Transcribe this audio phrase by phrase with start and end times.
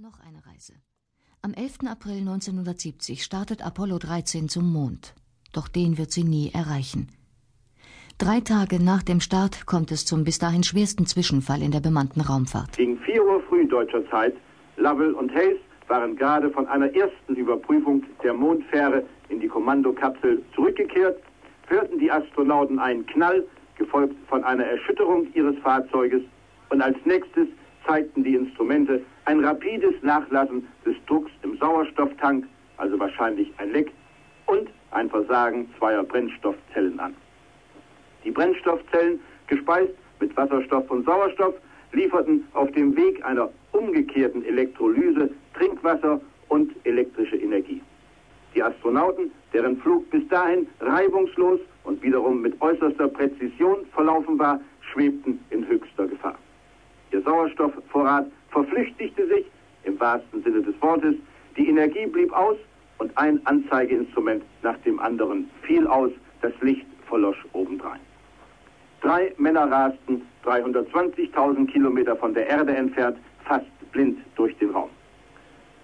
[0.00, 0.74] Noch eine Reise.
[1.42, 1.90] Am 11.
[1.90, 5.12] April 1970 startet Apollo 13 zum Mond.
[5.52, 7.08] Doch den wird sie nie erreichen.
[8.16, 12.20] Drei Tage nach dem Start kommt es zum bis dahin schwersten Zwischenfall in der bemannten
[12.20, 12.76] Raumfahrt.
[12.76, 14.36] Gegen 4 Uhr früh deutscher Zeit,
[14.76, 15.58] Lovell und Hayes
[15.88, 21.20] waren gerade von einer ersten Überprüfung der Mondfähre in die Kommandokapsel zurückgekehrt,
[21.66, 23.44] hörten die Astronauten einen Knall,
[23.76, 26.22] gefolgt von einer Erschütterung ihres Fahrzeuges
[26.70, 27.48] und als nächstes
[27.88, 33.90] zeigten die Instrumente ein rapides Nachlassen des Drucks im Sauerstofftank, also wahrscheinlich ein Leck,
[34.46, 37.14] und ein Versagen zweier Brennstoffzellen an.
[38.24, 41.54] Die Brennstoffzellen, gespeist mit Wasserstoff und Sauerstoff,
[41.92, 47.82] lieferten auf dem Weg einer umgekehrten Elektrolyse Trinkwasser und elektrische Energie.
[48.54, 54.60] Die Astronauten, deren Flug bis dahin reibungslos und wiederum mit äußerster Präzision verlaufen war,
[54.92, 56.07] schwebten in höchster
[57.58, 59.44] Sauerstoffvorrat verflüchtigte sich,
[59.84, 61.14] im wahrsten Sinne des Wortes,
[61.56, 62.56] die Energie blieb aus
[62.98, 66.10] und ein Anzeigeinstrument nach dem anderen fiel aus,
[66.40, 68.00] das Licht verlosch obendrein.
[69.00, 74.90] Drei Männer rasten 320.000 Kilometer von der Erde entfernt, fast blind durch den Raum.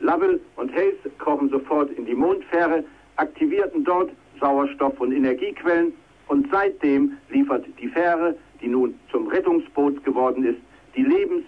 [0.00, 2.84] Lovell und Hayes krochen sofort in die Mondfähre,
[3.16, 5.92] aktivierten dort Sauerstoff- und Energiequellen
[6.28, 10.58] und seitdem liefert die Fähre, die nun zum Rettungsboot geworden ist,
[10.96, 11.44] die lebens-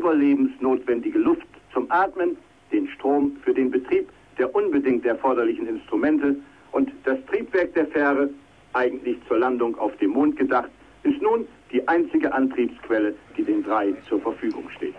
[0.00, 2.36] überlebensnotwendige Luft zum Atmen,
[2.72, 6.34] den Strom für den Betrieb der unbedingt erforderlichen Instrumente
[6.72, 8.30] und das Triebwerk der Fähre,
[8.72, 10.70] eigentlich zur Landung auf dem Mond gedacht,
[11.02, 14.94] ist nun die einzige Antriebsquelle, die den drei zur Verfügung steht.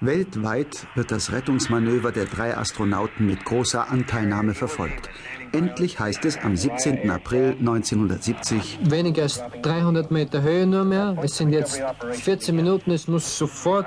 [0.00, 5.10] Weltweit wird das Rettungsmanöver der drei Astronauten mit großer Anteilnahme verfolgt.
[5.50, 7.10] Endlich heißt es am 17.
[7.10, 8.78] April 1970.
[8.82, 11.16] Weniger als 300 Meter Höhe nur mehr.
[11.20, 11.82] Es sind jetzt
[12.12, 12.92] 14 Minuten.
[12.92, 13.86] Es muss sofort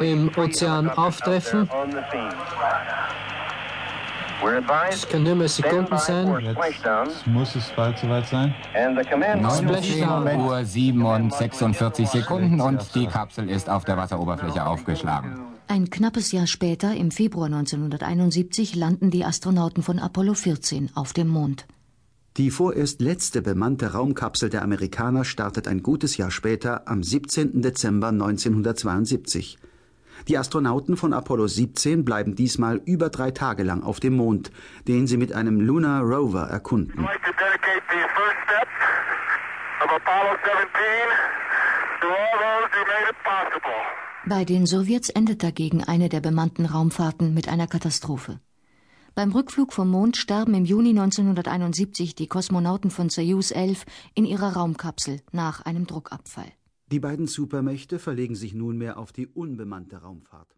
[0.00, 1.68] im Ozean auftreffen.
[4.90, 6.54] Es können nur mehr Sekunden sein.
[6.56, 8.54] Jetzt muss es bald soweit sein.
[8.74, 15.40] 19 Uhr 7 und 46 Sekunden und die Kapsel ist auf der Wasseroberfläche aufgeschlagen.
[15.66, 21.28] Ein knappes Jahr später, im Februar 1971, landen die Astronauten von Apollo 14 auf dem
[21.28, 21.66] Mond.
[22.36, 27.62] Die vorerst letzte bemannte Raumkapsel der Amerikaner startet ein gutes Jahr später am 17.
[27.62, 29.56] Dezember 1972.
[30.28, 34.50] Die Astronauten von Apollo 17 bleiben diesmal über drei Tage lang auf dem Mond,
[34.88, 37.06] den sie mit einem Lunar Rover erkunden.
[44.26, 48.40] Bei den Sowjets endet dagegen eine der bemannten Raumfahrten mit einer Katastrophe.
[49.14, 54.54] Beim Rückflug vom Mond sterben im Juni 1971 die Kosmonauten von Soyuz 11 in ihrer
[54.54, 56.50] Raumkapsel nach einem Druckabfall.
[56.94, 60.54] Die beiden Supermächte verlegen sich nunmehr auf die unbemannte Raumfahrt